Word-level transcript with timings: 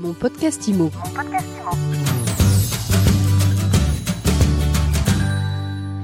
Mon 0.00 0.14
podcast 0.14 0.66
IMO. 0.68 0.90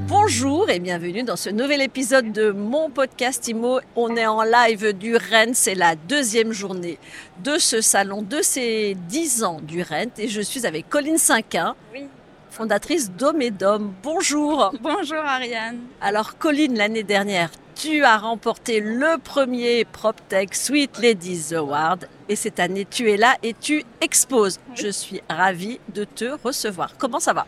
Bonjour 0.08 0.71
et 0.71 0.79
bienvenue 0.79 1.22
dans 1.22 1.37
ce 1.37 1.50
nouvel 1.50 1.81
épisode 1.83 2.33
de 2.33 2.51
mon 2.51 2.91
podcast 2.91 3.47
IMO. 3.49 3.81
On 3.97 4.17
est 4.17 4.27
en 4.27 4.43
live 4.43 4.93
du 4.93 5.17
Rennes, 5.17 5.55
c'est 5.55 5.75
la 5.75 5.95
deuxième 5.97 6.53
journée 6.53 6.99
de 7.43 7.59
ce 7.59 7.81
salon, 7.81 8.23
de 8.23 8.41
ces 8.43 8.95
10 9.09 9.45
ans 9.45 9.61
du 9.62 9.82
Rennes. 9.82 10.11
Et 10.19 10.29
je 10.29 10.41
suis 10.41 10.67
avec 10.67 10.89
Colline 10.89 11.19
Cinquin, 11.19 11.75
Oui. 11.93 12.07
fondatrice 12.51 13.11
d'Homedom. 13.11 13.93
Bonjour. 14.03 14.73
Bonjour 14.81 15.19
Ariane. 15.25 15.79
Alors 16.01 16.39
Colline, 16.39 16.77
l'année 16.77 17.03
dernière, 17.03 17.51
tu 17.87 18.03
as 18.03 18.18
remporté 18.18 18.80
le 18.80 19.16
premier 19.19 19.84
PropTech 19.84 20.57
Sweet 20.57 20.98
Ladies 20.98 21.55
Award. 21.55 22.09
Et 22.29 22.34
cette 22.34 22.59
année, 22.59 22.84
tu 22.84 23.09
es 23.12 23.16
là 23.16 23.37
et 23.45 23.55
tu 23.55 23.84
exposes. 24.01 24.59
Je 24.75 24.89
suis 24.89 25.20
ravie 25.30 25.78
de 25.95 26.02
te 26.02 26.25
recevoir. 26.42 26.97
Comment 26.98 27.20
ça 27.20 27.33
va? 27.33 27.47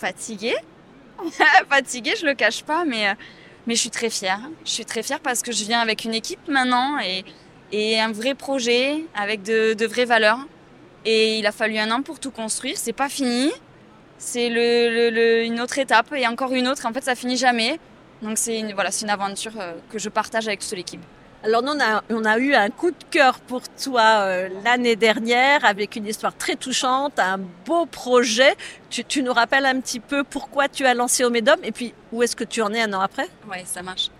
Fatiguée 0.00 0.56
Fatiguée, 1.68 2.14
je 2.20 2.26
le 2.26 2.34
cache 2.34 2.64
pas, 2.64 2.84
mais, 2.84 3.08
euh, 3.10 3.12
mais 3.68 3.76
je 3.76 3.80
suis 3.82 3.90
très 3.90 4.10
fière. 4.10 4.40
Je 4.64 4.70
suis 4.70 4.84
très 4.84 5.02
fière 5.04 5.20
parce 5.20 5.42
que 5.42 5.52
je 5.52 5.62
viens 5.64 5.80
avec 5.80 6.04
une 6.04 6.14
équipe 6.14 6.48
maintenant 6.48 6.98
et, 6.98 7.24
et 7.70 8.00
un 8.00 8.10
vrai 8.10 8.34
projet 8.34 9.04
avec 9.14 9.42
de, 9.44 9.74
de 9.74 9.86
vraies 9.86 10.06
valeurs. 10.06 10.40
Et 11.04 11.38
il 11.38 11.46
a 11.46 11.52
fallu 11.52 11.78
un 11.78 11.90
an 11.92 12.02
pour 12.02 12.18
tout 12.18 12.32
construire. 12.32 12.76
C'est 12.76 12.92
pas 12.92 13.08
fini. 13.08 13.52
C'est 14.18 14.48
le, 14.48 14.90
le- 14.90 15.10
le- 15.10 15.44
une 15.44 15.60
autre 15.60 15.78
étape 15.78 16.12
et 16.16 16.26
encore 16.26 16.52
une 16.52 16.66
autre. 16.66 16.84
En 16.86 16.92
fait, 16.92 17.04
ça 17.04 17.14
finit 17.14 17.36
jamais. 17.36 17.78
Donc 18.22 18.36
c'est 18.38 18.58
une, 18.58 18.72
voilà, 18.74 18.90
une 19.02 19.10
aventure 19.10 19.52
euh, 19.58 19.72
que 19.90 19.98
je 19.98 20.08
partage 20.08 20.46
avec 20.46 20.60
toute 20.60 20.72
l'équipe. 20.72 21.00
Alors 21.42 21.62
nous, 21.62 21.72
on 21.72 21.80
a, 21.80 22.02
on 22.10 22.24
a 22.26 22.36
eu 22.38 22.54
un 22.54 22.68
coup 22.68 22.90
de 22.90 23.04
cœur 23.10 23.40
pour 23.40 23.62
toi 23.82 24.02
euh, 24.02 24.50
l'année 24.62 24.94
dernière 24.94 25.64
avec 25.64 25.96
une 25.96 26.06
histoire 26.06 26.36
très 26.36 26.54
touchante, 26.54 27.18
un 27.18 27.38
beau 27.38 27.86
projet. 27.86 28.54
Tu, 28.90 29.04
tu 29.04 29.22
nous 29.22 29.32
rappelles 29.32 29.64
un 29.64 29.80
petit 29.80 30.00
peu 30.00 30.22
pourquoi 30.22 30.68
tu 30.68 30.84
as 30.84 30.92
lancé 30.92 31.24
Omedom 31.24 31.56
et 31.62 31.72
puis 31.72 31.94
où 32.12 32.22
est-ce 32.22 32.36
que 32.36 32.44
tu 32.44 32.60
en 32.60 32.74
es 32.74 32.82
un 32.82 32.92
an 32.92 33.00
après? 33.00 33.26
Ouais, 33.50 33.64
ça 33.64 33.80
marche. 33.82 34.10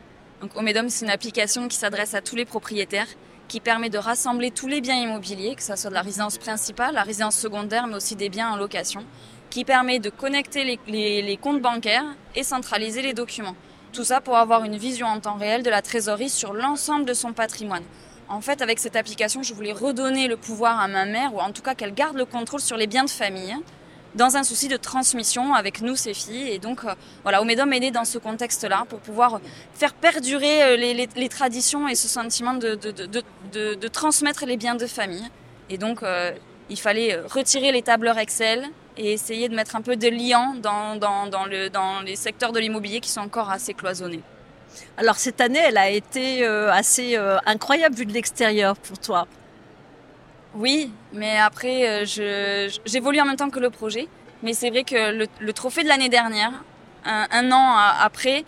Donc 0.41 0.57
Omedom, 0.57 0.89
c'est 0.89 1.05
une 1.05 1.11
application 1.11 1.69
qui 1.69 1.77
s'adresse 1.77 2.15
à 2.15 2.23
tous 2.23 2.37
les 2.37 2.47
propriétaires, 2.47 3.09
qui 3.49 3.61
permet 3.61 3.91
de 3.91 3.99
rassembler 3.99 4.51
tous 4.51 4.67
les 4.69 4.81
biens 4.81 4.97
immobiliers, 4.97 5.55
que 5.57 5.63
ce 5.63 5.77
soit 5.77 5.91
de 5.91 5.95
la 5.95 6.01
résidence 6.01 6.39
principale, 6.39 6.95
la 6.95 7.03
résidence 7.03 7.37
secondaire, 7.37 7.87
mais 7.87 7.97
aussi 7.97 8.17
des 8.17 8.31
biens 8.31 8.51
en 8.53 8.57
location, 8.57 9.05
qui 9.51 9.67
permet 9.67 9.99
de 9.99 10.09
connecter 10.09 10.65
les, 10.65 10.81
les- 10.87 11.21
les 11.21 11.37
comptes 11.37 11.61
bancaires 11.61 12.07
et 12.35 12.43
centraliser 12.45 13.03
les 13.03 13.13
documents. 13.13 13.57
Tout 13.93 14.05
ça 14.05 14.21
pour 14.21 14.37
avoir 14.37 14.65
une 14.65 14.77
vision 14.77 15.09
en 15.09 15.19
temps 15.19 15.35
réel 15.35 15.65
de 15.65 15.71
la 15.71 15.83
trésorerie 15.83 16.31
sur 16.31 16.53
l'ensemble 16.53 17.05
de 17.05 17.15
son 17.15 17.33
patrimoine. 17.33 17.83
En 18.29 18.41
fait, 18.41 18.63
avec 18.63 18.79
cette 18.79 18.95
application, 18.95 19.43
je 19.43 19.53
voulais 19.53 19.73
redonner 19.73 20.29
le 20.29 20.37
pouvoir 20.37 20.79
à 20.79 20.87
ma 20.87 21.07
mère, 21.07 21.35
ou 21.35 21.41
en 21.41 21.51
tout 21.51 21.63
cas 21.63 21.75
qu'elle 21.75 21.93
garde 21.93 22.17
le 22.17 22.25
contrôle 22.25 22.61
sur 22.61 22.77
les 22.77 22.87
biens 22.87 23.03
de 23.03 23.11
famille, 23.11 23.57
dans 24.15 24.37
un 24.37 24.45
souci 24.45 24.69
de 24.69 24.77
transmission 24.77 25.55
avec 25.55 25.83
nous, 25.83 25.97
ses 25.97 26.15
filles. 26.15 26.51
Et 26.51 26.61
donc, 26.61 26.85
euh, 26.85 26.95
voilà, 27.23 27.43
Omedom 27.43 27.73
est 27.73 27.81
né 27.81 27.91
dans 27.91 28.05
ce 28.05 28.19
contexte-là 28.19 28.85
pour 28.89 29.01
pouvoir 29.01 29.41
faire 29.75 29.95
perdurer 29.95 30.63
euh, 30.63 30.77
les, 30.77 31.29
traditions 31.29 31.89
et 31.89 31.97
ce 31.97 32.07
sentiment 32.07 32.55
de, 32.55 33.89
transmettre 33.89 34.47
les 34.47 34.57
biens 34.57 34.77
de 34.77 34.87
famille. 34.87 35.29
Et 35.69 35.79
donc, 35.79 36.05
euh, 36.05 36.31
il 36.69 36.79
fallait 36.79 37.17
retirer 37.17 37.73
les 37.73 37.83
tableurs 37.83 38.19
Excel 38.19 38.69
et 39.01 39.13
essayer 39.15 39.49
de 39.49 39.55
mettre 39.55 39.77
un 39.77 39.81
peu 39.81 39.97
de 39.97 40.09
liant 40.09 40.55
dans, 40.61 40.95
dans, 40.97 41.27
dans, 41.27 41.47
le, 41.47 41.71
dans 41.71 42.01
les 42.03 42.17
secteurs 42.17 42.53
de 42.53 42.61
l'immobilier 42.61 43.01
qui 43.01 43.09
sont 43.11 43.23
encore 43.23 43.51
assez 43.51 43.73
cloisonnés. 43.73 44.21
Alors 44.99 45.17
cette 45.17 45.41
année, 45.41 45.59
elle 45.69 45.79
a 45.79 45.89
été 45.89 46.45
euh, 46.45 46.71
assez 46.71 47.17
euh, 47.17 47.39
incroyable 47.47 47.95
vue 47.97 48.05
de 48.07 48.13
l'extérieur 48.13 48.77
pour 48.77 48.99
toi. 48.99 49.27
Oui, 50.55 50.93
mais 51.13 51.39
après, 51.39 52.05
euh, 52.05 52.69
j'évolue 52.85 53.21
en 53.21 53.25
même 53.25 53.37
temps 53.37 53.51
que 53.51 53.59
le 53.61 53.71
projet. 53.71 54.07
Mais 54.43 54.53
c'est 54.53 54.71
vrai 54.71 54.85
que 54.85 55.13
le, 55.13 55.27
le 55.39 55.53
trophée 55.53 55.83
de 55.83 55.89
l'année 55.89 56.09
dernière, 56.09 56.53
un, 57.05 57.27
un 57.31 57.53
an 57.53 57.75
a- 57.77 58.03
après, 58.05 58.45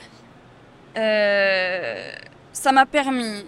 euh, 0.96 2.12
ça 2.52 2.72
m'a 2.72 2.86
permis 2.86 3.44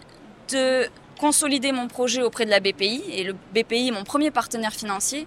de 0.53 0.87
consolider 1.21 1.73
mon 1.73 1.89
projet 1.89 2.23
auprès 2.23 2.45
de 2.45 2.51
la 2.51 2.61
BPI. 2.61 3.03
Et 3.11 3.25
le 3.25 3.35
BPI 3.55 3.89
est 3.89 3.91
mon 3.93 4.05
premier 4.05 4.31
partenaire 4.31 4.73
financier. 4.73 5.27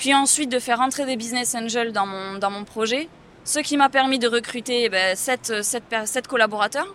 Puis 0.00 0.14
ensuite 0.14 0.50
de 0.50 0.58
faire 0.58 0.78
rentrer 0.78 1.04
des 1.04 1.16
business 1.16 1.54
angels 1.54 1.92
dans 1.92 2.06
mon, 2.06 2.38
dans 2.38 2.50
mon 2.50 2.64
projet. 2.64 3.10
Ce 3.44 3.58
qui 3.58 3.76
m'a 3.76 3.90
permis 3.90 4.18
de 4.18 4.28
recruter 4.28 4.88
ben, 4.88 5.14
sept, 5.14 5.62
sept 5.62 5.84
per- 5.84 6.06
sept 6.06 6.26
collaborateurs 6.26 6.94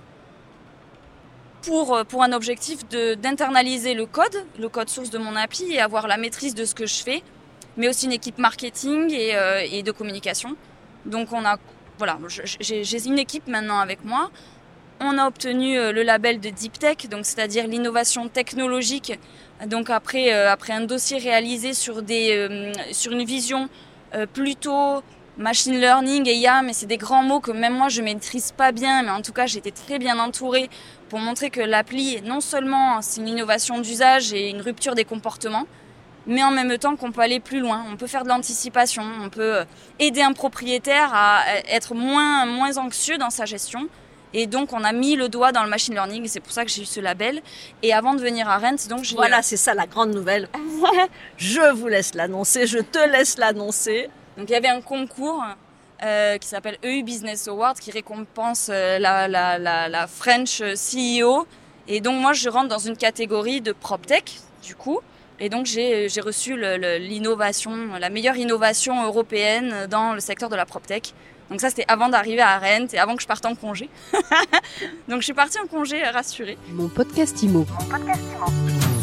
pour, 1.61 1.95
euh, 1.95 2.03
pour 2.03 2.23
un 2.23 2.31
objectif 2.33 2.79
d'internaliser 2.89 3.93
le 3.93 4.07
code, 4.07 4.43
le 4.57 4.69
code 4.69 4.89
source 4.89 5.11
de 5.11 5.19
mon 5.19 5.35
appli 5.35 5.71
et 5.71 5.79
avoir 5.79 6.07
la 6.07 6.17
maîtrise 6.17 6.55
de 6.55 6.65
ce 6.65 6.73
que 6.73 6.87
je 6.87 6.95
fais, 6.95 7.21
mais 7.77 7.87
aussi 7.87 8.07
une 8.07 8.11
équipe 8.11 8.39
marketing 8.39 9.11
et, 9.11 9.35
euh, 9.35 9.61
et 9.69 9.83
de 9.83 9.91
communication. 9.91 10.55
Donc 11.05 11.31
on 11.31 11.45
a, 11.45 11.57
voilà, 11.99 12.17
j'ai 12.59 13.05
une 13.05 13.19
équipe 13.19 13.47
maintenant 13.47 13.79
avec 13.81 14.03
moi. 14.03 14.31
On 15.01 15.17
a 15.17 15.27
obtenu 15.27 15.77
euh, 15.77 15.91
le 15.91 16.03
label 16.03 16.39
de 16.39 16.49
Deep 16.49 16.79
Tech, 16.79 17.09
donc 17.09 17.25
c'est-à-dire 17.25 17.67
l'innovation 17.67 18.29
technologique. 18.29 19.19
Donc 19.67 19.89
après, 19.89 20.33
euh, 20.33 20.49
après 20.49 20.71
un 20.71 20.81
dossier 20.81 21.17
réalisé 21.17 21.73
sur, 21.73 22.01
des, 22.01 22.31
euh, 22.31 22.71
sur 22.91 23.11
une 23.11 23.25
vision 23.25 23.69
plutôt 24.31 25.03
machine 25.37 25.77
learning 25.77 26.29
et 26.29 26.35
IA, 26.35 26.61
mais 26.61 26.71
c'est 26.71 26.85
des 26.85 26.95
grands 26.95 27.23
mots 27.23 27.41
que 27.41 27.51
même 27.51 27.73
moi 27.73 27.89
je 27.89 28.01
maîtrise 28.01 28.53
pas 28.53 28.71
bien, 28.71 29.03
mais 29.03 29.09
en 29.09 29.21
tout 29.21 29.33
cas 29.33 29.45
été 29.45 29.73
très 29.73 29.99
bien 29.99 30.17
entourée 30.19 30.69
pour 31.09 31.19
montrer 31.19 31.49
que 31.49 31.59
l'appli, 31.59 32.21
non 32.21 32.39
seulement 32.39 33.01
c'est 33.01 33.19
une 33.19 33.27
innovation 33.27 33.79
d'usage 33.79 34.31
et 34.31 34.49
une 34.49 34.61
rupture 34.61 34.95
des 34.95 35.03
comportements, 35.03 35.65
mais 36.27 36.41
en 36.45 36.51
même 36.51 36.77
temps 36.77 36.95
qu'on 36.95 37.11
peut 37.11 37.19
aller 37.19 37.41
plus 37.41 37.59
loin. 37.59 37.83
On 37.91 37.97
peut 37.97 38.07
faire 38.07 38.23
de 38.23 38.29
l'anticipation, 38.29 39.03
on 39.21 39.27
peut 39.27 39.65
aider 39.99 40.21
un 40.21 40.31
propriétaire 40.31 41.09
à 41.13 41.43
être 41.67 41.93
moins, 41.93 42.45
moins 42.45 42.77
anxieux 42.77 43.17
dans 43.17 43.31
sa 43.31 43.43
gestion. 43.43 43.89
Et 44.37 44.47
donc 44.47 44.73
on 44.73 44.83
a 44.83 44.91
mis 44.91 45.15
le 45.15 45.29
doigt 45.29 45.53
dans 45.53 45.63
le 45.63 45.69
machine 45.69 45.93
learning, 45.93 46.25
et 46.25 46.27
c'est 46.27 46.41
pour 46.41 46.51
ça 46.51 46.65
que 46.65 46.69
j'ai 46.69 46.81
eu 46.81 46.85
ce 46.85 46.99
label. 46.99 47.41
Et 47.81 47.93
avant 47.93 48.13
de 48.15 48.19
venir 48.19 48.49
à 48.49 48.57
Rennes, 48.57 48.77
donc 48.89 49.05
j'ai 49.05 49.15
Voilà, 49.15 49.41
c'est 49.41 49.55
ça 49.55 49.73
la 49.73 49.87
grande 49.87 50.13
nouvelle. 50.13 50.49
Je 51.37 51.71
vous 51.73 51.87
laisse 51.87 52.13
l'annoncer, 52.13 52.67
je 52.67 52.79
te 52.79 52.99
laisse 52.99 53.37
l'annoncer. 53.37 54.09
Donc 54.37 54.49
il 54.49 54.51
y 54.51 54.55
avait 54.55 54.67
un 54.67 54.81
concours 54.81 55.41
euh, 56.03 56.37
qui 56.37 56.49
s'appelle 56.49 56.77
EU 56.83 57.03
Business 57.03 57.47
Award 57.47 57.79
qui 57.79 57.91
récompense 57.91 58.67
euh, 58.69 58.99
la, 58.99 59.29
la, 59.29 59.57
la, 59.57 59.87
la 59.87 60.07
French 60.07 60.61
CEO. 60.61 61.47
Et 61.87 62.01
donc 62.01 62.19
moi 62.21 62.33
je 62.33 62.49
rentre 62.49 62.67
dans 62.67 62.79
une 62.79 62.97
catégorie 62.97 63.61
de 63.61 63.71
PropTech 63.71 64.33
du 64.61 64.75
coup. 64.75 64.99
Et 65.39 65.49
donc 65.49 65.65
j'ai 65.65 66.07
j'ai 66.09 66.21
reçu 66.21 66.57
l'innovation, 66.99 67.73
la 67.99 68.09
meilleure 68.09 68.37
innovation 68.37 69.03
européenne 69.03 69.87
dans 69.89 70.13
le 70.13 70.19
secteur 70.19 70.49
de 70.49 70.55
la 70.55 70.65
PropTech. 70.65 71.13
Donc 71.49 71.61
ça 71.61 71.69
c'était 71.69 71.85
avant 71.87 72.09
d'arriver 72.09 72.41
à 72.41 72.57
Rennes 72.57 72.87
et 72.93 72.97
avant 72.97 73.15
que 73.15 73.21
je 73.21 73.27
parte 73.27 73.45
en 73.45 73.55
congé. 73.55 73.89
donc 75.07 75.19
je 75.19 75.25
suis 75.25 75.33
partie 75.33 75.59
en 75.59 75.67
congé 75.67 76.03
euh, 76.03 76.11
rassurée. 76.11 76.57
Mon 76.69 76.87
podcast 76.87 77.41
IMO. 77.43 77.65
Mon 77.69 77.85
podcast 77.85 78.21
IMO. 78.35 78.94